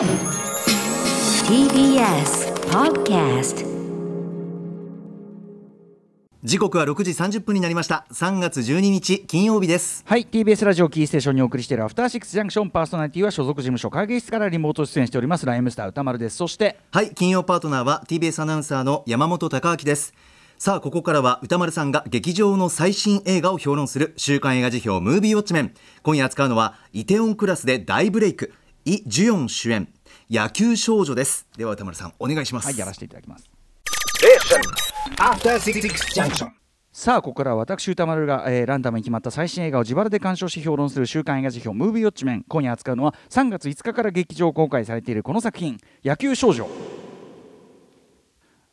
[0.00, 0.08] TBS
[2.70, 3.66] Podcast
[6.42, 8.06] 時刻は6時30分になりました。
[8.10, 10.02] 3月12日金曜日です。
[10.06, 15.44] はい TBS ラジオキーステーションにお送りしているアフターシックスジャンクションパーソナリティは所属事務所会議室からリモート出演しております。
[15.44, 16.36] ライムスター歌丸です。
[16.36, 20.14] そしてはい金曜パートナーは TBS アナウンサーの山本貴明です。
[20.56, 25.74] さあここからは歌丸さんが劇場の最新映画を評論する週刊映画辞表ムービーウォッチメン。
[26.02, 28.54] 今夜扱うのはイテオンクラスで大ブレイク
[28.90, 29.86] イ・ジュヨン主演
[30.28, 31.46] 野球少女です。
[31.56, 32.64] では歌丸さんお願いします。
[32.64, 33.48] はいやらせていただきます。
[35.16, 36.48] After Six Junction.
[36.90, 46.66] さあここからは私歌丸が、えーランダムに決まった最新映画を自腹で鑑賞し評論する週刊映画辞表ムービーウォッチメン今夜扱うのは3月5日から劇場公開されているこの作品野球少女。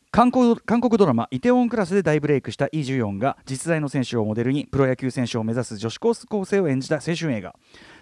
[0.10, 7.54] 韓国韓国ドラマ「イテウォンクラス」で大ブレイクしたイ・ジュヨンが実在の選手をモデルにプロ野球選手を目指す女子高校生を演じた青春映画。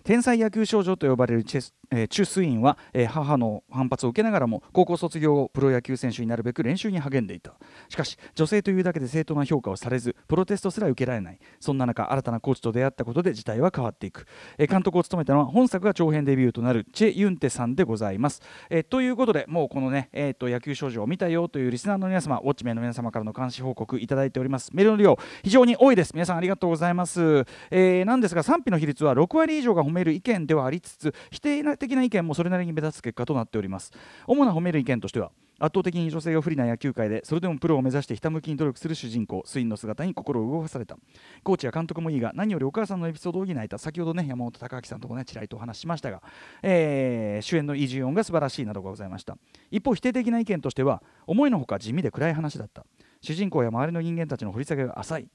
[0.06, 7.54] 天才野球少女と呼ばれるチェス、えーチュ・スインは、えー母の反発を受けながらも高校卒業後プロ野球選手になるべく練習に励んでいた。
[7.90, 11.40] しかし女性というだけで正当な評価をされずプロテストすら受けられない。
[11.60, 14.26] そんな中新たなコーチと出会ったことで事態は変わっていく、
[14.58, 24.70] えー監督を務めたのは本作が長編デビューとなるチェ・ユンテさんでございます、えーということでもうこのね、えー、と野球少女を見たよというリスナーの皆様ウォッチメンの皆様からの監視報告いただいております。
[24.74, 26.12] メールの量非常に多いです。
[26.14, 33.92] 皆さんありがとうございます、えーなんですが賛否の比率は6割以上が褒める意見ではありつつ否定的的な意見もそれなりに目立つ結果となっております。
[34.28, 40.98] 主な褒める意見としては圧倒的に女性が不利な野球界でそれでもプロを目指してひたむきに努力する主人公スインの姿に心を動かされた。
[41.44, 46.22] コーチや監督もいいが何よりお母さんのエピソードを補えた先ほどね山本隆明さんともねちらりとお話ししましたが、
[46.62, 49.38] えー主演のイ・ジュヨンが素晴らしいなどがございました。
[49.72, 52.86] 一方否定的な意見としては思いのほか地味で暗い話だった。
[53.22, 55.28] 主人公や周りの人間たちの掘り下げが浅い、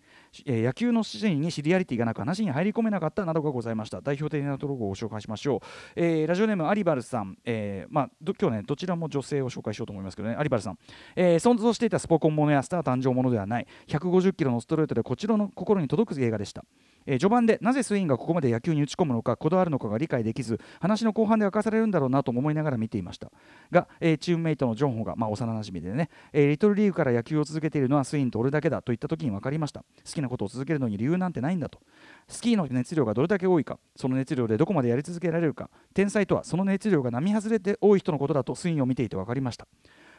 [0.47, 4.01] え野球のシーンにシリアリティがなく話に入り込めなかったなどがございました。
[4.01, 5.61] 代表的なところをご紹介しましょう、
[5.97, 10.37] えーラジオネームアリバルさん、えーまあ、ど今日ねどちらも女性を紹介しようと思いますけどね。
[10.37, 10.79] アリバルさん、
[11.17, 13.67] えー存続していたスポコンものやスター誕生ものではない。
[13.89, 16.65] 150キロのストレートでこちらの心に届く映画でした。
[17.07, 23.31] えー序盤でなぜスインがここまで野球に打ち込むのかこだわるのかが理解できず話の後半で明かされるんだろうなと思いながら見ていました。
[23.71, 29.81] が、えーチームメイトのジョンホが、まあ、幼なじみでね、えーリトルリーグから野球を続けているのはスインと俺だけだと言った時に分かりました。
[29.81, 31.81] 好きなことを続けるのに理由なんてないんだと。
[32.29, 39.67] スキーの熱量がどれだけ多いかその熱量でどこまでやり続けられるか天才とはその熱量が並外れて多い人のことだとスインを見ていて分かりました。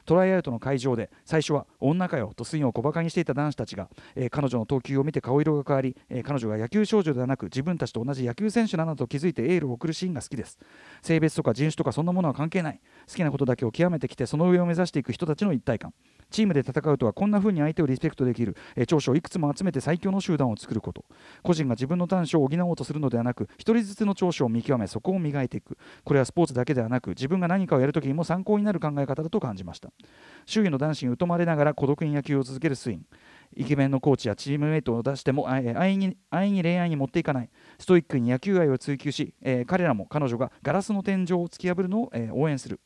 [0.05, 10.57] トライアウトの会場で最初は女かよとスインを小馬鹿にしていた男子たちが、えー彼女の投球を見て顔色が変わり、えー彼女が野球少女ではなく自分たちと同じ野球選手なのだと気づいてエールを送るシーンが好きです。
[11.01, 12.79] 性別とか人種とかそんなものは関係ない。
[13.07, 15.93] 好きなことだけを極めてきてその上を目指していく人たちの一体感。
[16.31, 21.05] チームで戦うとはこんな風に相手をリスペクトできる、えー長所をいくつも集めて最強の集団を作ること。
[21.43, 25.77] 個人が自分の短所を補おうとするのではなく一人ずつの長所を見極めそこを磨いていく。
[26.03, 29.91] これはスポーツだけではなく自分が何かをやるときにも参考になる考え方だと感じました。
[30.45, 33.05] 周囲の男子に疎まれながら孤独に野球を続けるスイン
[33.55, 36.17] イケメンのコーチやチームメイトを出してもあえー安易に
[36.51, 37.49] に恋愛に持っていかない。
[37.79, 42.79] ストイックに野球愛を追求し、えー彼らも彼女がガラスの天井を突き破るのを、えー応援する。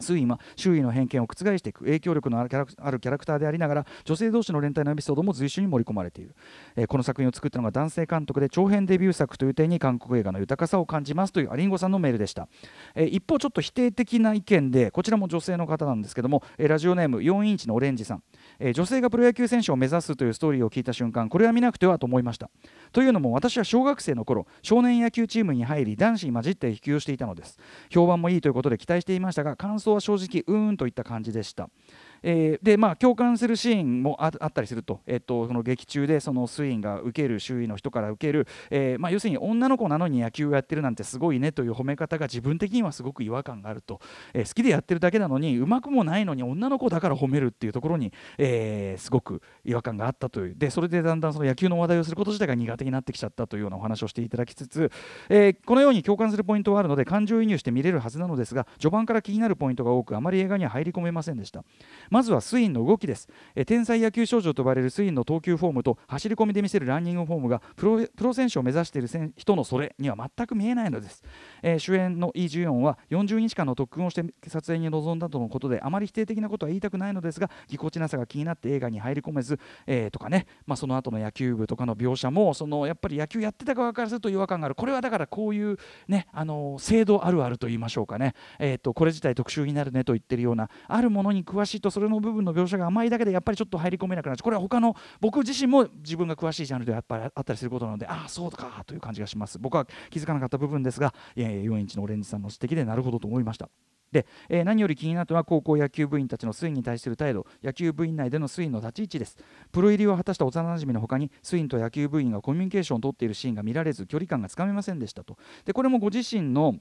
[0.00, 6.34] スインは周囲の偏見を覆していく影響力のあるキャラクあるキャラクターでありながら女性同士の連帯のエピソードも随所に盛り込まれている、
[6.76, 12.48] えーこの作品を作ったのが男性監督で長編デビュー作という点に韓国映画の豊かさを感じますというアリンゴさんのメールでした、
[12.94, 18.22] えー一方ちょっと否定的な意見でこちらも女性の方なんですけども、えーラジオネーム4インチのオレンジさん、
[18.60, 22.50] えー女性がプロ野球選手を目指すというストーリーを聞いた瞬間これは見なくてはと思いました。
[22.92, 27.58] というのも私は小学生の頃少年野球チームに入り男子に混じって飛球をしていたのです。
[27.90, 31.70] 評判もいいということで期待していましたが感想は正直うーんといった感じでした。
[32.22, 44.00] えーでまあ共感するシーンもあったりすると,、えっとその劇中でそのスインが受ける周囲の人から受ける、えーまあ、要するに女の子なのに野球をやってるなんてすごいねという褒め方が自分的にはすごく違和感があると、
[44.34, 50.54] えー好きでやってるだけなのにうまくもないのに女の子だから褒めるっていうところに、えーすごく違和感があったという。
[50.56, 54.90] でそれでだんだんその野球の話題をすること自体が苦手になってきちゃったというようなお話をしていただきつつ、
[55.28, 61.64] えーこのように共感するポイントはあるので感情移入して見れるはずなのですが序盤から気になるポイントが多くあまり映画には入り込めませんでした。
[62.10, 71.22] まずはスインの動きです、え天才野球少女と呼ばれるスインの投球フォームと走り込みで見せるランニングフォームがプロ選手を目指している人のそれには全く見えないのです、
[71.62, 84.74] えー主演のイ・ジュヨンは40日間の特訓をして撮影に臨んだとのことであまり否定的なことは言いたくないのですがぎこちなさが気になって映画に入り込めず、えーとかね、まあ、その後の野球部とかの描写もそのやっぱり野球やってた側からすると違和感がある。
[84.74, 85.78] これはだからこういう
[86.08, 99.58] ねあの制度あるあると言いましょうかね、えー、とこれ自体特集になるねと言ってるようなあるものに詳しいとそれの部分の描写が甘いだけでやっぱりちょっと入り込めなくなっちゃうこれは他の僕自身も自分が詳しいジャンルでやっぱりあったりすることなのでああそうかという感じがします。
[99.58, 103.68] 僕は気づかなかった部分ですが、えー4インチのオレンジさんの指摘でなるほどと思いました。
[104.12, 107.46] で、えー何より気になったのは高校野球部員たちの推移に対する態度。
[107.64, 109.36] 野球部員内での推移の立ち位置です。
[109.72, 115.36] プロ入りを果たした幼馴染の他に推移と野球部員がコミュニケーションを取っているシーンが見られず距離感がつかめませんでしたと。
[115.64, 116.76] でこれもご自身の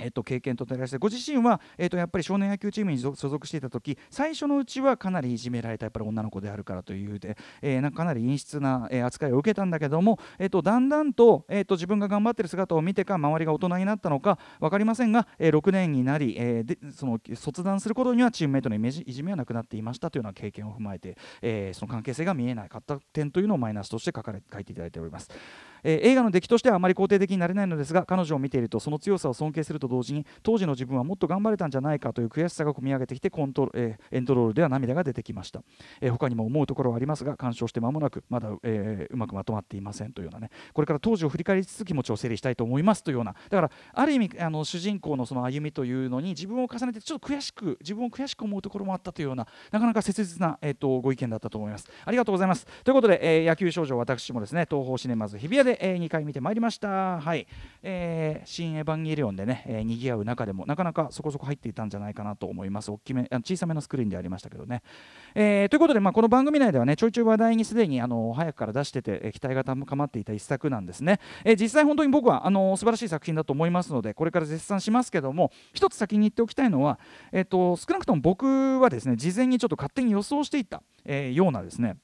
[0.00, 25.30] えっと、経験と照らしてご自身は、えっと、やっぱり少年野球チームに所属していた時最初のうちはかなりいじめられたやっぱり女の子であるからというで、えーなんかかなり陰湿な、え扱いを受けたんだけども、えっと、だんだんと,、えっと自分が頑張ってる姿を見てか周りが大人になったのか分かりませんが、えー6年になり、えーでその卒団することにはチームメイトのイメージいじめはなくなっていましたというような経験を踏まえて、えーその関係性が見えなかった点というのをマイナスとして書かれ書いていただいております。
[25.86, 35.62] え映画の出来としてはあまり肯定的になれないのですが彼女を見ているとその強さを尊敬すると同時に当時の自分はもっと頑張れたんじゃないかという悔しさが込み上げてきてコントロ、えエンドロールでは涙が出てきました、
[36.00, 40.50] えー他にも思うところはありますが鑑賞して間もなくまだ、えーうまくまとまっていませんというようなね。
[40.72, 43.32] これから当時を振り返りつつ気持ちを整理したいと思いますというような。
[43.32, 51.86] だからある意味あの主人公のその歩みというのに自分を重ねてちょっと悔しく自分を悔しく思うところもあったというようななかなか切実な、えー、とご意見だったと思います。
[52.04, 52.66] ありがとうございます。
[52.84, 57.20] ということで、えー野球少女私もですね東宝シネマズ日比谷で、え2回見てまいりました。
[57.20, 57.46] はい、
[57.82, 62.90] えー新エヴァンゲリオンでね、えー、賑わう中でもなかなかそこそこ入っていたんじゃないかなと思います。
[62.90, 64.82] 大きめあの小さめのスクリーンでありましたけどね、
[65.34, 76.98] えーということで、まあ、この番組内ではねちょいちょい話題にすでにあの早くから出してて、えー期待が高まっていた一作なんですね、えー実際本当に僕はあの素晴らしい作品だと思いますのでこれから絶賛しますけども一つ先に言っておきたいのは、
[77.32, 81.96] えー、と少なくとも僕はですね事前にちょっと勝手に予想していた、えーようなですね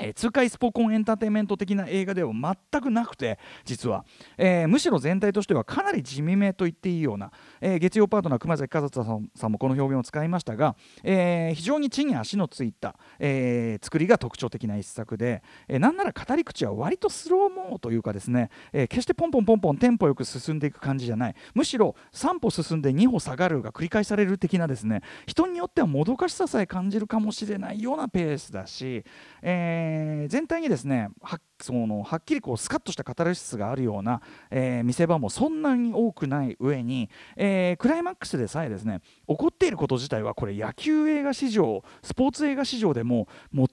[0.00, 4.04] えー痛快スポコンエンターテインメント的な映画では全くなくて実は、
[4.36, 7.30] えーむしろ全体としてはかなり地味めと言っていいような、
[7.60, 9.04] えー月曜パートナー熊崎和人
[9.34, 21.34] さんもこの表現を使いましたが、え非常に地に足のついた、え作りが特徴的な一作で、えーなんなら語り口は割とスローモーというかですね、え決してポンポンポンポンテンポよく進んでいく感じじゃない。
[21.54, 29.04] むしろ3歩進んで2歩下がるが繰り返される的なですね人によってはもどかしささえ感じるかもしれないようなペースだし、
[29.42, 29.87] えー
[30.28, 34.20] 全体にですねはそのはっきりこうスカッとしたカタルシスがあるような、
[34.50, 43.28] えー見せ場もそんなに多くない上に、えークライマックスでさえですね起こっていること自体はこれ野球映画史上スポーツ映画史上でも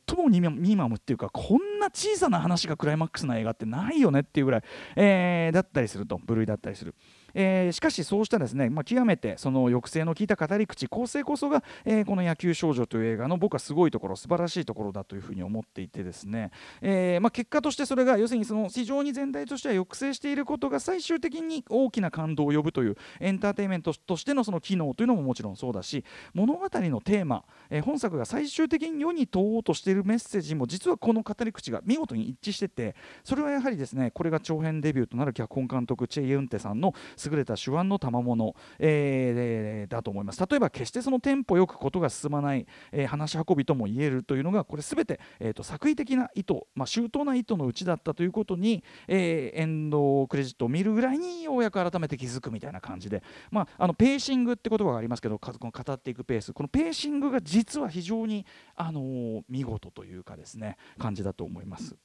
[0.08, 4.64] 最もミニマムっていうかこんな小さな話がクライマックスな映画ってないよねっていうぐらい、
[4.96, 6.96] えーだったりすると部類だったりする。
[7.36, 16.52] えーしかしそうしたですね、まあ、極めてその抑制の効いた語り口構成こそが、えーこの「野球少女」という映画の僕はすごいところ素晴らしいところだというふうに思っていてですね、
[16.82, 26.04] えーまあ、結果としてそれが要するにその非常に全体としては抑制していることが最終的に大きな感動を呼ぶというエンターテインメントとしてのその機能というのももちろんそうだし
[26.34, 36.94] 物語のテーマ、えー本作が最終的に世に問おうとしているメッセージも実はこの語り口が見事に一致しててそれはやはりですねこれが長編デビューとなる脚本監督チェ・イ・ユンテさんの
[37.30, 58.46] 優れた手腕の賜物、えーだと思います例えば決してそのテンポよくことが進まない、えー話し運びとも言えるというのがこれ全て、えー、と作為的な意図、まあ、周到な意図のうちだったということに、えーエンドクレジットを見るぐらいにようやく改めて気づくみたいな感じで、まあ、あのペーシングって言葉がありますけどかこの語っていくペースこのペーシングが実は非常に、
[58.76, 61.96] あのー見事というかですね感じだと思います。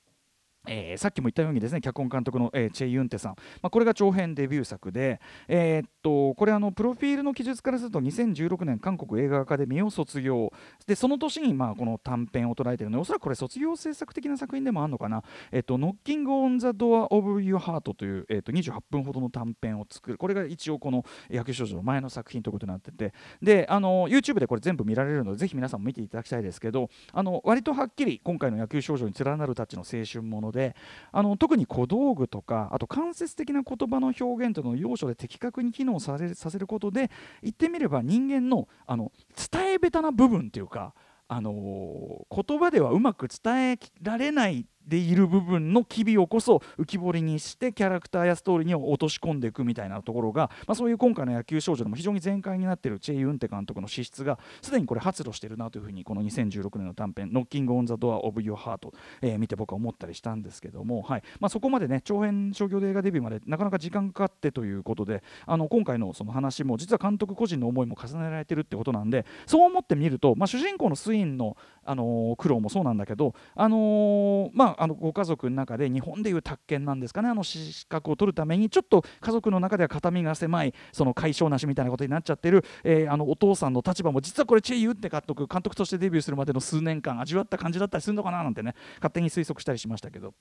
[0.66, 10.52] えーさっきも言ったようにですね脚本監督の、えーチェ・ユンテさん、まあ、これが長編デビュー作で、えーっとこれあのプロフィールの記述からすると2016年韓国映画アカデミーを卒業。
[10.86, 20.18] でその年にまあこの短編を捉えているのでおそらくこれ卒業制作的な作品でもあるのかな「えーっと Knocking on the Door of Your Heart」という、えーっと28分ほどの短編を作る。
[20.18, 23.12] これが一応この野球少女の前の作品ということになってて。
[23.42, 30.74] であの YouTube でこれ全部見られるのでぜひ皆さんも見ていただきたいですけどあの割とはっきり今回の野球少女に連なるたちの青春もので
[31.12, 37.10] あの特に小道具とかあと間接的な言葉の表現というのを要所で的確に機能させさせることで
[37.42, 39.12] 言ってみれば人間のあの
[39.50, 40.94] 伝え下手な部分というか
[41.28, 58.92] あのー言葉ではうまく伝えられないでいる部分の機微をこそ浮き彫りにしてキャラクターやストーリーに落とし込んでいくみたいなところが、まあ、そういう今回の野球少女でも非常に全開になっているチェ・ユンテ監督の資質がすでにこれ発露しているなというふうにこの2016年の短編「ノッキング・オン・ザ・ドア・オブ・ユー・ハート」
[59.22, 61.22] えー見て僕は思ったりしたんですけども、はい。
[61.40, 90.34] まあ、そこまでね長編商業で映画デビューまでなかなか時間かかってということであの今回のその話も実は監督個人の思いも重ねられてるってことなんでそう思ってみると、まあ、主人公のスインの、あのー苦労もそうなんだけど、あのーまあ、のご家族の中で日本でいう宅建なんですかねあの資格を取るためにちょっと家族の中では肩身が狭いその解消なしみたいなことになっちゃってる、えーあのお父さんの立場も実はこれチェ・ユって監督監督としてデビューするまでの数年間味わった感じだったりするのかななんてね勝手に推測したりしましたけど。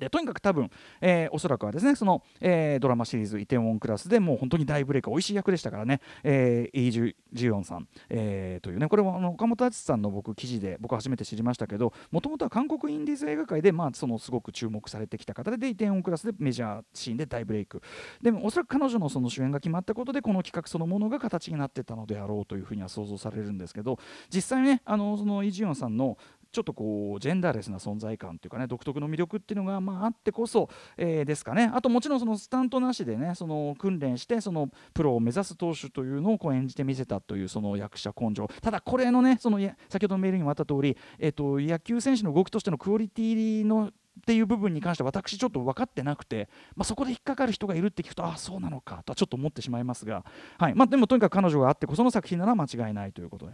[0.00, 17.82] でとにかく多分、えー、おそらくはですねその、えー、ドラマシリーズ「イテウォンクラス」でもう本当に大ブレイク美味しい役でしたからね、えー、イ・ジュジヨンさん、えー、というねこれはあの岡本敦さんの僕記事で僕初めて知りましたけどもともとは韓国インディーズ映画界で、まあ、そのすごく注目されてきた方でイテウォンクラスでメジャーシーンで大ブレイク。
[18.22, 23.98] でもおそらく彼女のその主演が決まったことでこの企画そのものが形になってたのであろうというふうには想像されるんですけど
[24.32, 26.16] 実際ねあのそのイ・ジヨンさんの
[26.52, 31.70] ちょっとこうジェンダーレスな存在感というかね独特の魅力っていうのがまああってこそ、え、ですかね。
[31.72, 38.48] あともちろんそのスタントなしでねその訓練してそのプロを目指す投手というのをこう演じてみせたというその役者根性。
[38.60, 43.90] ただこれのねその先ほどのメールにもあった通り、えーと、野球選手の動きとしてのクオリティの
[44.20, 50.24] っていう部分に関して私ちょっと分かってなくて、まあ、そこで引っかかる人がいるって聞くとああそうなのかとはちょっと思ってしまいますが、
[50.58, 50.74] はい。
[50.74, 53.52] まあ、でもとにかく彼女があってこその作品なら間違いないということで、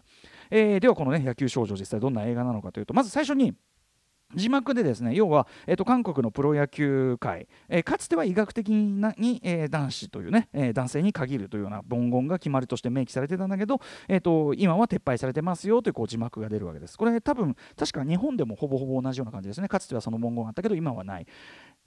[0.51, 3.55] えー、ではこのね野球少女実際どんな映画なのかというとまず最初に
[4.37, 16.97] 字幕でですね要は、えーと、韓国のプロ野球界、えー、かつては医学的なに、えー、男子というね、えー、男性に限るというような文言が決まりとして明記されてたんだけど、えーと、今は撤廃されてますよというこう字幕が出るわけです。
[16.97, 21.27] これ多分確か日本でもほぼほぼ同じような感じですねかつてはその文言があったけど今はない。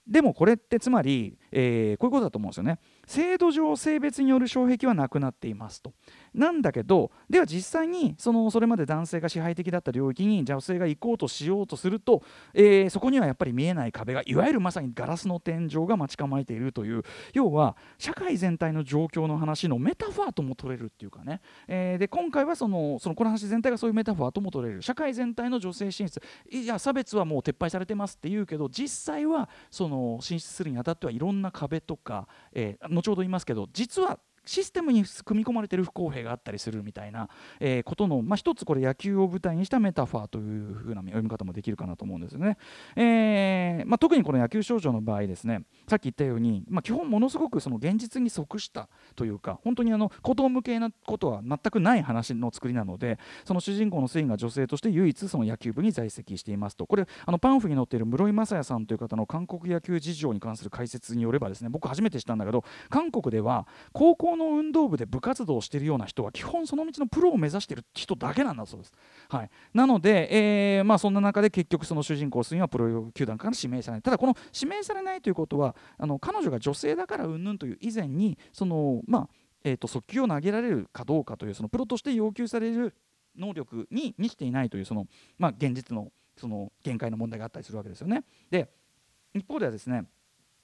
[0.08, 2.80] でもこれってつまり、えー、こういうことだと思うんですよね。
[3.06, 5.94] 制度上性別による障壁はなくなっていますと。
[6.34, 24.82] なんだけどでは実際にそのそれまで男性が支配的だった領域に女性が行こうとしようとすると、えー、そこにはやっぱり見えない壁がいわゆるまさにガラスの天井が待ち構えているという要は社会全体の状況の話のメタファーとも取れるっていうかね、えー、で今回はそのそのこの話全体がそういうメタファーとも取れる。
[24.82, 26.22] 社会全体の女性進出。
[26.50, 37.30] いや差別はもう撤廃されてますって言うけど実際はその進出するにあたってはいろんな壁とか、えー、後ほど言いますけど実はシステムに組み込まれてる不公平があったりするみたいな、
[37.60, 42.58] えー、ことの、まあ、一つこれ野球を舞台にしたメタファーというふうな読み方もできるかなと思うんですよね。
[42.96, 68.94] えーまあ、特にこの野球少女の場合ですねさっき言ったように、まあ、基本ものすごくその現実に即したというか本当にあの子供向けなことは全くない話の作りなのでその主人公のスインが女性として唯一その野球部に在籍していますとこれあのパンフに載っている室井雅也さんという方の韓国野球事情に関する解説によればですね僕初めて知ったんだけど韓国では高校の運動部で部活動をしているような人は基本その道のプロを目指している人だけなんだそうです。
[69.30, 79.30] はい、なので、えーまあ、そんな中で結局その主人公スインはプロ球団から指名されないただこの指名されないということはあの彼女が女性だからうんぬんという以前にその、まあ
[79.64, 82.96] えーと、速球を投げられるかどうかというそのプロとして要求される
[83.38, 88.24] 能力に満ちていないというその、まあ、現実のその限界の問題があったりするわけですよね。
[88.50, 88.70] で
[89.34, 90.06] 一方ではですね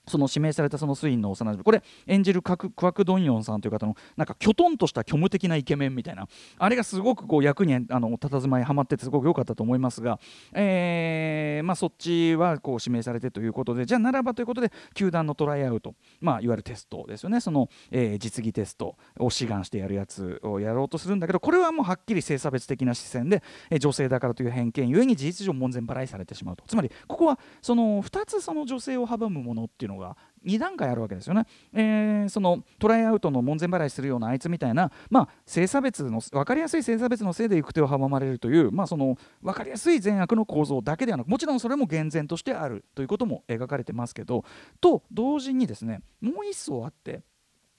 [0.08, 1.64] その指名されたそのスインの幼馴染。
[1.64, 6.28] これ演じるクワク・ドンヨンさんという方のなんかきょとんとした虚無的なイケメンみたいな。
[6.58, 10.20] あれがすごくこう役にあの佇まいはまっててすごく良かったと思いますが、
[10.54, 13.86] えーまあ、そっちはこう指名されてということで。
[13.86, 17.40] じゃあならばということで球団のトライアウト、まあ、いわゆるテストですよね。
[17.40, 26.64] その、えー、実技テストを志願してやるやつをやろうとするんだけどこれはもうはっきり性差別的な視線で、えー、女性だからという偏見ゆえに事実上門前払いされてしまうと。
[26.68, 44.46] つまりここはその2つその女性を阻むものっていうのが2段階あるわけですよね、えー、そのトライアウトの門前払いするようなあいつみたいな、まあ、性差別の分かりやすい性差別のせいで行く手を阻まれるという、まあ、その分かりやすい善悪の構造だけではなくもちろんそれも厳然としてあるということも描かれてますけど
[44.82, 47.24] と同時にですねもう一層あって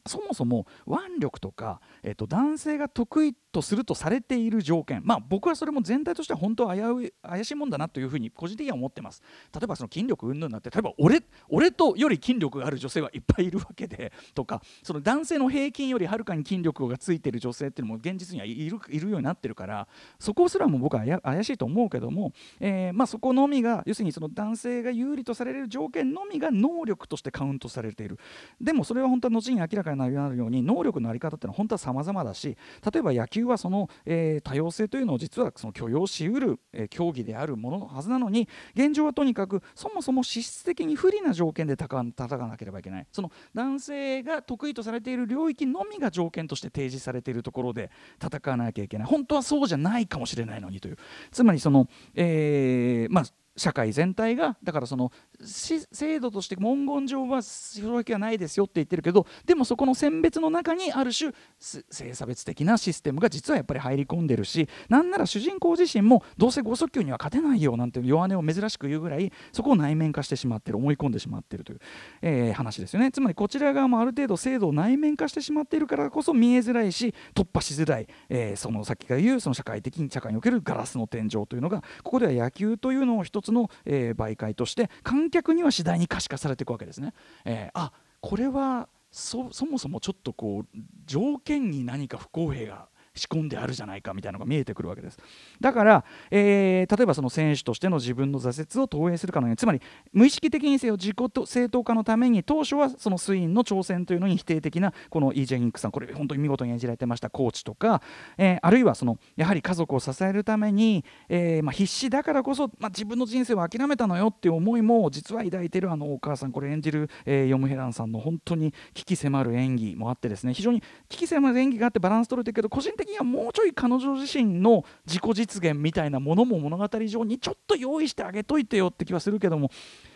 [0.07, 5.01] そもそも腕力とか、えっと、男性が得意とするとされている条件。
[5.03, 9.23] まあ僕はそれも全体としては本当危うい怪しいもんだなというふうに個人的には思ってます。
[9.55, 28.19] 例えばその筋力云々になって例えば俺俺とより筋力がある女性はいっぱいいるわけでとかその男性の平均よりはるかに筋力がついてる女性っていうのも現実にはいるいるようになってるからそこすらも僕は怪しいと思うけども、えー、まあ、そこのみが要するにその男性が有利とされる条件のみが能力としてカウントされている。
[28.61, 32.57] でもそれは本当は後に明らかになるように能力の在り方っていうのは本当は様々だし
[32.93, 43.07] 例えば野球はその、えー、多様性というのを実はその許容しうる、えー、競技であるもののはずなのに現状はとにかくそもそも資質的に不利な条件で戦わなければいけない。
[43.13, 47.91] その男性が得意とされている領域のみが条件として提示されているところで
[48.23, 49.07] 戦わなきゃいけない。
[49.07, 50.99] 本当はそうじゃないかもしれないのにという。
[51.31, 53.25] つまりその、えー、まあ
[53.57, 55.11] 社会全体がだからその
[55.45, 71.81] 制度として文言上は障壁はないですよって言ってるけどでもそこの選別の中にある種性差別的なシステムが実はやっぱり入り込んでるしなんなら主人公自身もどうせ剛速球には勝てないよなんて弱音を珍しく言うぐらいそこを内面化してしまってる思い込んでしまってるという、
[72.23, 73.11] えー、話ですよね。
[73.11, 87.13] つまりこちら側もある程度制度を内面化してしまっているからこそ見えづらいし突破しづらい、えー、そのさっきから言うその社会的に社会におけるガラスの天井というのがここでは野球というのを一つの、えー媒介として考え観客には次第に可視化されていくわけですね。
[87.45, 95.19] えーあこれはそそもそもちょっとこう条件に何か不公平が仕込んであるじゃないかみたいなのが見えてくるわけです。
[95.61, 99.81] だから、えー例えばその選手としての自分の挫折を投影するかのようにつまり
[100.13, 108.03] 無意識的にせよ自己と正当化のために当初はそのスインの挑戦というのに否定的なこのイージェ・インクさんこれ本当に見事に演じられてましたコーチとか、
[108.39, 129.71] えーあるいはそのやはり家族を支えるために、えーまあ、必死だからこそ、まあ、自分の人生を諦めたのよっていう思いも実は抱いてるあのお母さんこれ演じる、えーヨムヘランさんの本当に危機迫る演技もあってですね非常に危機迫る演技があってバランス取れてるけど個人的にはもうちょい彼女自身の自己実現みたいなものも物語上にちょっと用意してあげといてよって気はするけども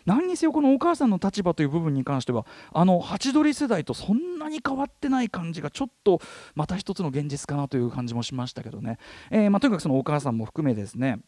[0.04, 6.20] 何にせよこのお母さんの立場という部分に関してはあのハチドリ世代とそんなに変わってない感じがちょっと
[6.54, 8.99] また一つの現実かなという感じもしましたけどね、
[9.30, 11.20] えーまあ、とにかくそのお母さんも含めですね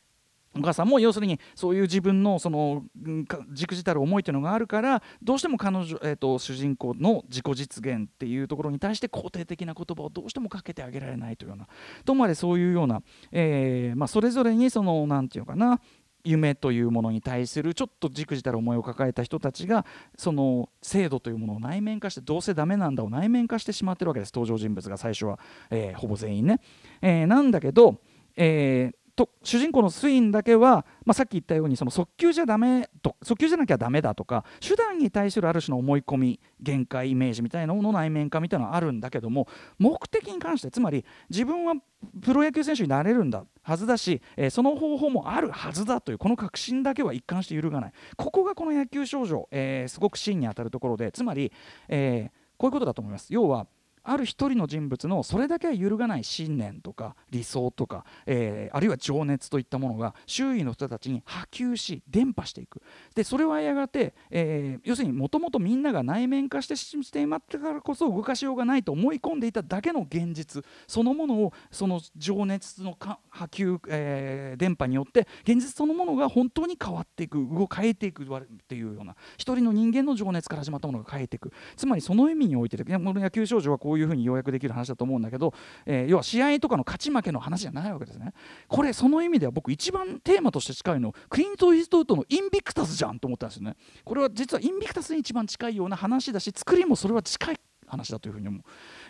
[0.56, 11.68] お母さんも要するにそういう自分のそのうんか軸じたる思いというのがあるからどうしても彼女、えー、と主人公の自己実現っていうところに対して肯定的な言葉をどうしてもかけてあげられないというような
[12.04, 15.80] ともあれそういうような、えーまあ、それぞれにそのなんていうかな
[16.24, 19.84] 夢というものに対するちょっとじくじたる思いを抱えた人たちが
[20.16, 24.32] その制度というものを内面化してどうせダメなんだを内面化してしまってるわけです。
[24.34, 25.38] 登場人物が最初は、
[25.70, 26.60] えーほぼ全員ね、
[27.00, 27.96] えーなんだけど、
[28.36, 41.74] えーと主人公のスインだけは、まあ、さっき言ったようにその速球じゃダメと速球じゃなきゃダメだとか手段に対するある種の思い込み限界イメージみたいなのの内面化みたいなのはあるんだけども目的に関してつまり自分は
[42.22, 47.92] プロ野球選手になれるんだはずだし、えーその方法もあるはずだというこの確信だけは一貫して揺るがない。
[48.16, 51.52] ここがこの野球少女、えーすごく真に当たるところでつまり、
[51.88, 53.26] えーこういうことだと思います。
[53.30, 53.66] 要は
[54.04, 62.80] ある一人の人物のそれだけは揺るがない信念とか理想とか、えーあるいは情熱といったものが周囲の人たちに波及し伝播していく。
[63.14, 78.26] でそれはやがて、えー要するにもともとみんなが内面化してしていまったからこそ動かしようがないと思い込んでいただけの現実そのものをその情熱の波及、えー電波によって現実そのものが本当に変わっていく動変えていくっ
[78.68, 81.52] ていうような一人の人間の情熱から始まったものが変えていく。
[81.76, 85.54] つまりその意味においていやこの野球少女はこういうふうに要約できる話だと思うんだけど、
[85.86, 88.32] えー要は試合とかの勝ち負けの話じゃないわけですね。
[88.68, 93.76] これその意味では僕一番テーマとして近いのクリント・イーストウッドのインビクタスじゃんと思ったんですよね。
[94.04, 98.62] これは実はインビクタスに一番近いような話だし作りもそれは近い話だというふうに思う、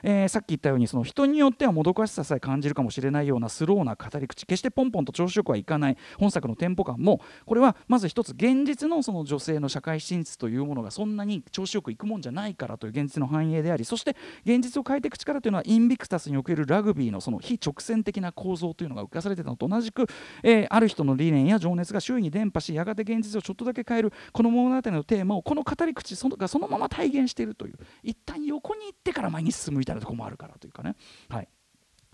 [0.03, 20.07] えーさっき言ったようにその人によってはもどかしささえ感じるかもしれないようなスローな語り口決してポンポンと調子よくはいかない本作のテンポ感もこれはまず一つ現実のその女性の社会進出というものがそんなに調子よくいくもんじゃないからという現実の反映でありそして現実を変えていく力というのはインビクタスにおけるラグビーのその非直線的な構造というのが浮かされてたのと同じく、
[20.43, 29.92] えーある人の理念や情熱が周囲に伝播しやがて現実をちょっとだけ変えるこの物語のテーマをこの語り口そのがそのまま体現しているという一旦横に行ってから前に進むみたい。
[29.92, 30.97] なたいなとこもあるからというかね。
[31.29, 31.49] はい。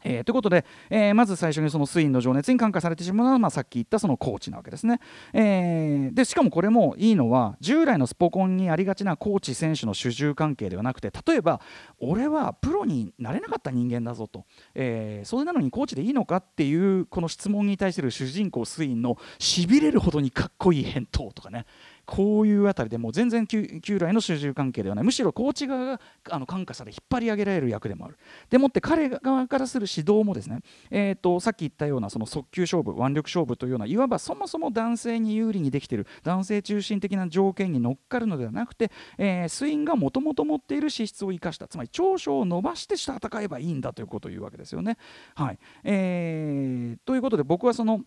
[0.04, 5.00] えーということで、えーまず最初にそのスインの情熱に感化されてしまうのは、まあ、さっき言ったそのコーチなわけですね、
[5.32, 11.60] えーでしかもこれもいいのは従来のスポコンにありがちなコーチ選手の主従関係ではなくて例えば
[11.98, 21.66] 俺はプロになれなかった人間だぞと、えそれなのにコーチでいいのかっていうこの質問に対する主人公スインのしびれるほどにかっこいい返答とかね。
[22.08, 25.04] こういうあたりでもう全然旧来の主従関係ではない。
[25.04, 28.16] むしろコーチ側があの感化され引っ張り上げられる役でもある。
[28.48, 41.68] でもって彼側からする指導もですね、えー、とさっき言ったようなその速球勝負腕力勝負というようないわばそもそも男性に有利にできている男性中心的な条件に乗っかるのではなくて、えースインがもともと持っている資質を生かした。
[41.68, 44.96] つまり長所を伸ばして戦えばいいんだということを言うわけですよね。
[45.34, 45.58] はい。
[45.84, 48.00] えーということで僕はその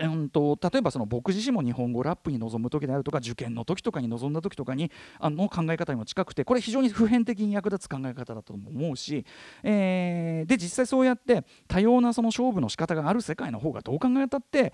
[0.00, 9.24] うんと例えばその僕自身も日本語ラップに臨む時であるとか受験の時とかに臨んだ時とかにあの考え方にも近くてこれ非常に普遍的に役立つ考え方だと思うし、
[9.62, 14.72] えーで実際そうやって多様なその勝負の仕方がある世界の方がどう考えたって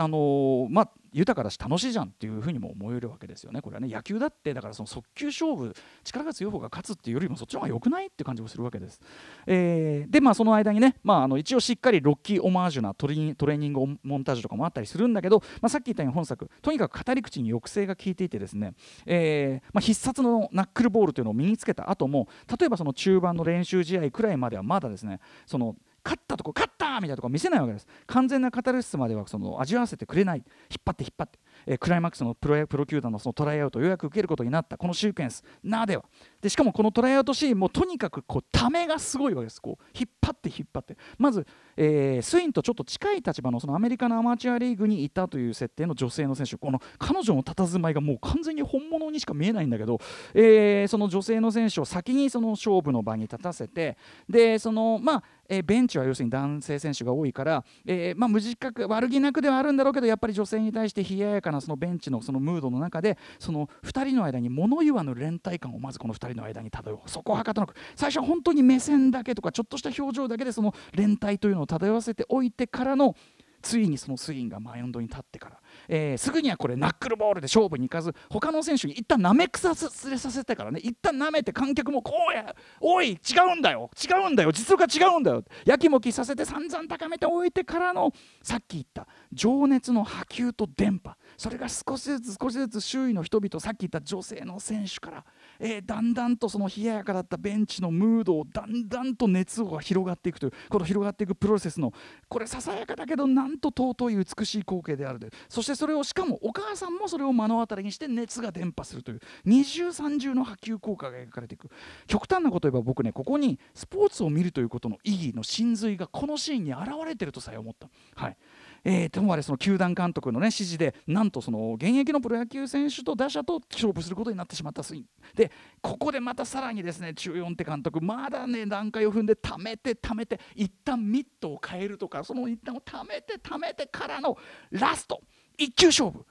[0.00, 3.60] あのまあ豊かだし楽しいじゃんっていうふうにも思えるわけですよね。
[3.60, 9.00] これはね野球だってだからその速球勝負力が強い方が勝つっていうよりもそっちの方が良くないって感じもするわけです、
[9.46, 18.74] えーでまあその間にね、まあ、あの一応しっかりロッキーオマージュなトレトレーニングモンタージュとかもあったりするんだけど、まあ、さっき言ったように本作とにかく語り口に抑制が効いていてですね、
[19.06, 27.86] えーまあ、必殺のナックルボールというのを身につけた後も例えばその中盤の練習試合くらいまではまだですねその勝ったとこ勝ったみたいなとこ見せないわけです。
[28.06, 30.38] 完全なカタルシスまではその味わわせてくれない。
[30.38, 30.46] 引っ
[30.84, 34.76] 張って引っ張って、えクライマックスのプロプロ球団のそのトライアウトをようやく受けることになった。
[34.76, 36.04] このシークエンスなでは。
[36.40, 39.60] でしかもこのトライアウトシーンもとにかくこうためがすごいわけです。
[39.60, 40.96] こう引っ張って引っ張って。
[41.18, 41.46] まず、
[41.76, 46.56] えースインとちょっと近い立場のそのアメリカのアマチュアリーグにいたという設定の女性の選手。
[46.56, 49.98] この彼女の佇まいがもう完全に本物にしか見えないんだけど、
[50.34, 53.96] えーその女性の選手を先にその勝負の場に立たせて。
[54.28, 67.10] でそのまあえベンチは要するに男性選手が多いから、えーまあ、無自覚悪気なくではあるんだろうけどやっぱり女性に対して冷ややかなそのベンチのそのムードの中でその2人の間に物言わぬ連帯感をまずこの2人の間に漂う。
[67.10, 67.74] そこはかとなく。
[67.96, 73.14] 最初は本当に目線だけとかちょっとした表情だけでその連帯というのを漂わせておいてからの
[73.62, 75.60] ついにそのスインがマウンドに立ってから、
[75.92, 83.16] えーすぐにはこれナックルボールで勝負に行かず他の選手に一旦舐め草すれさせてからね一旦舐めて観客もこうやおい違
[83.52, 91.14] うんだよ違うんだよ実力が違うんだよやきもきさせて散々高めておいてからのさっき言った情熱の波及と電波。
[91.36, 95.24] それが少しずつ少しずつ周囲の人々さっき言った女性の選手から、
[95.58, 101.92] えーだんだんとその冷ややかだったベンチのムードをだんだんと熱が広がっていくというこの広がっていくプロセスの
[102.28, 105.32] これささやかだけどなんと尊い美しい光景であるという。
[105.48, 111.70] そしてそれをしかもお母さんもそれを目の当たりにして熱が伝播するという二重三重の波及効果が描かれていく。
[112.06, 117.88] 極端なこと言えば僕ねここにスポーツを見るということの意義の真髄がこのシーンに現れてるとさえ思った。
[118.14, 118.36] はい。
[118.84, 125.02] えー、ともあれその球団監督の、ね、指示でなんとその現役のプロ野球選手と打者と勝負することになってしまったスイン。
[125.02, 134.36] グでここでまたさらにですね中4手監督まだね段階を踏んで溜めて溜めて一旦ミットを変えるとかその一旦を溜めて溜めてからの
[134.70, 135.22] ラスト。
[135.60, 136.24] 一球勝負。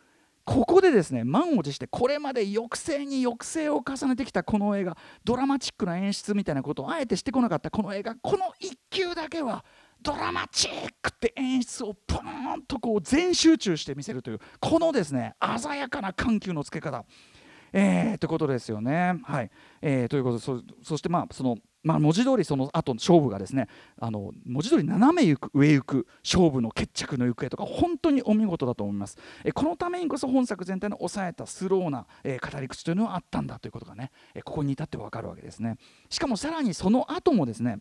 [0.43, 7.69] ここでですね満を持してこれまで抑制に抑制を重ねてきたこの映画ドラマチックな演出みたいなことをあえてしてこなかった。
[7.69, 9.63] この映画この1球だけは
[10.01, 17.05] ドラマチックって演出をポーンとこう全集中して見せるというこのですね鮮やかな緩急のつけ方。
[17.71, 19.19] えー、ということですよね。
[19.23, 19.51] はい。
[19.83, 23.67] えーということでそそしてまあそのまあ、文字通りその後の勝負がですね
[23.99, 29.17] あの文字通り斜め行く上行く勝負の決着の行方とか本当にお見事だと思います。
[29.45, 35.77] えこのためにこそ本作全体の抑えたスローな、えー語り口というのはあったんだということがねえここに至って分かるわけですね。
[36.09, 37.79] しかもさらにその後もですね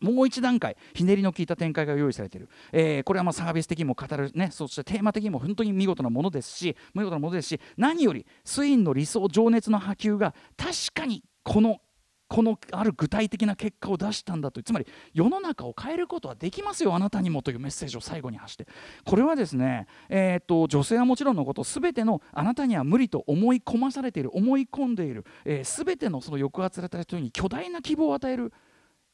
[0.00, 11.78] もう一段階ひねりの効いた展開が用意されている、えーこれはまあサービス的にも語るねそしてテーマ的にも本当に見事なものですし見事なものですし何よりスインの理想情熱の波及が確かにこの
[12.28, 18.66] このある具体的な結果を出したんだというつまり世の中を変えることはできますよあなたにもというメッセージを最後に発して。
[19.04, 28.52] これはですね、えー、と女性はもちろんのことすべてのあなたには無理と思い込まされている思い込んでいる、えー、全てのその抑圧された人に巨大な希望を与える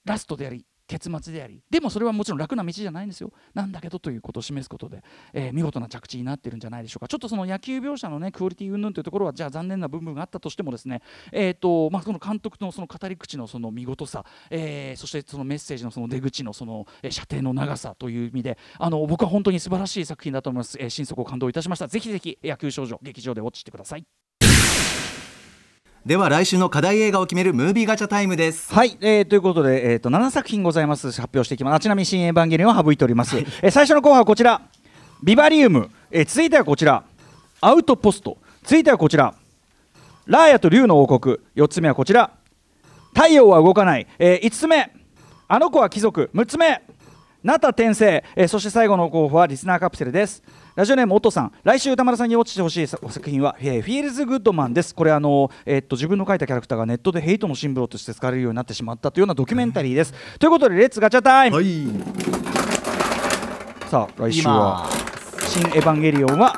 [0.05, 3.33] ラストであり結末でありでもそれはもちろん楽な道じゃないんですよ。
[3.53, 5.03] なんだけどということを示すことで、
[5.33, 7.09] えー見事な着地になってるんじゃないでしょうか。
[7.09, 11.03] ちょっとその野球描写のねクオリティ云々というところはじゃあ残念な部分があったとしてもですね
[11.33, 21.89] えーとまあ、その監督のその語り口のその見事さ、えーそしてそのメッセージのその出口のその、え射程の長さという意味であの僕は本当に素晴らしい作品だと思います、えー心底感動いたしました。
[21.89, 24.24] ぜひぜひ野球少女劇場でウォッチしてください。
[26.07, 28.75] では来週の課題映画を決めるムービーガチャタイムです。
[28.75, 31.11] はい、えーということで、えー、と7作品ございます。
[31.13, 34.61] 発表していきますあちなみに新エヴァンゲリオンは省いております、えー最初の候補はこちら。
[35.23, 37.05] ビバリウム、えー続いてはこちら。
[37.63, 38.37] アウトポスト。
[38.65, 39.35] 続いてはこちら。
[40.27, 41.39] ラーヤと竜の王国。
[41.57, 42.33] 4つ目はこちら。
[43.15, 44.93] 太陽は動かない、え5つ目。
[45.49, 46.31] あの子は貴族。
[46.35, 46.83] 6つ目
[47.45, 50.43] ナタ転生、えーそして最後の候補はリスナーカプセルです。
[50.75, 51.53] ラジオネームオトさん。
[51.63, 54.95] 来週宇多丸さんにウォッチしてほしい作品は、えーフィールズ・グッド・マンです。
[54.95, 61.87] これあの、えーっと自分の書いたキャラクターがネットでヘイトのシンボルとして使われるようになってしまったというようなドキュメンタリーです、ということで Let's ガチャタイム、はい。
[63.91, 64.89] さあ来週は
[65.47, 66.57] 新エヴァンゲリオンは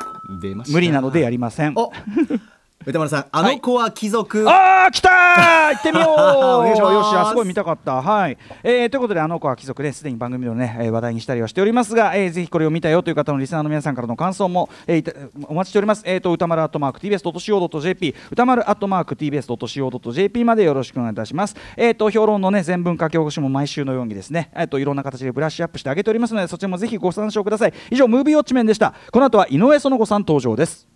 [0.68, 1.72] 無理なのでやりません。
[1.74, 1.90] お
[2.88, 5.74] 歌丸さんあの子は貴族、あー来たー！
[5.74, 6.12] 行ってみよう
[6.62, 6.94] お願いします。
[6.94, 8.00] よしあすごい見たかった。
[8.00, 16.02] はい、えーということであの子は貴族ねすでに番組でもね、えー話題にしたりはしておりますが、えーぜひこれを見たよという方のリスナーの皆さんからの感想も、えーお待ちしております。
[16.06, 21.56] えーと歌丸アットマーク TBS.CO.JP 歌丸アットマーク TBS.CO.JP までよろしくお願いいたします。
[21.76, 27.74] えーと評論のね全文書き起こしも毎週のようにですねえーといろんな形でブラッシュアップしてあげておりますのでそちらもぜひご参照ください。
[27.90, 28.94] 以上ムービーウォッチメンでした。
[29.10, 30.86] この後は井上園子さん登場です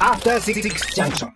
[0.00, 1.32] After Six Junction.